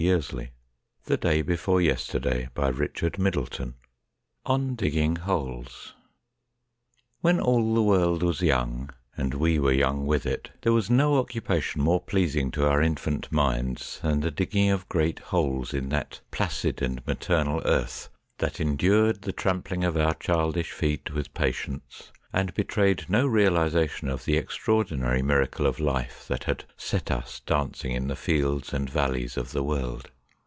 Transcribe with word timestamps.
It 0.03 0.33
will 0.33 0.39
be 1.05 1.13
a 1.13 1.17
grey 1.17 1.43
world 1.43 2.25
when 2.25 2.25
Harold 2.55 2.81
is 2.81 3.19
no 3.19 3.31
more. 3.35 3.73
ON 4.47 4.73
DIGGING 4.75 5.15
HOLES 5.17 5.93
WHEN 7.21 7.39
all 7.39 7.75
the 7.75 7.83
world 7.83 8.23
was 8.23 8.41
young 8.41 8.89
and 9.15 9.35
we 9.35 9.59
were 9.59 9.71
young 9.71 10.07
with 10.07 10.25
it 10.25 10.49
there 10.63 10.73
was 10.73 10.89
no 10.89 11.19
occupation 11.19 11.83
more 11.83 12.01
pleasing 12.01 12.49
to 12.49 12.67
our 12.67 12.81
infant 12.81 13.31
minds 13.31 13.99
than 14.01 14.21
the 14.21 14.31
digging 14.31 14.71
of 14.71 14.89
great 14.89 15.19
holes 15.19 15.71
in 15.71 15.89
that 15.89 16.21
placid 16.31 16.81
and 16.81 17.05
maternal 17.05 17.61
earth 17.65 18.09
that 18.39 18.59
endured 18.59 19.21
the 19.21 19.31
trampling 19.31 19.83
of 19.83 19.95
our 19.95 20.15
childish 20.15 20.71
feet 20.71 21.13
with 21.13 21.31
patience, 21.35 22.11
and 22.33 22.53
betrayed 22.53 23.03
no 23.09 23.27
realisation 23.27 24.07
of 24.07 24.23
the 24.23 24.37
extraordinary 24.37 25.21
miracle 25.21 25.67
of 25.67 25.81
life 25.81 26.25
that 26.29 26.45
had 26.45 26.63
set 26.77 27.11
us 27.11 27.41
dancing 27.41 27.91
in 27.91 28.07
the 28.07 28.15
fields 28.15 28.71
and 28.71 28.89
valleys 28.89 29.35
of 29.35 29.51
the 29.51 29.61
world. 29.61 30.09